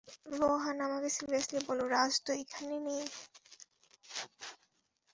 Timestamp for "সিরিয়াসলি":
1.09-1.59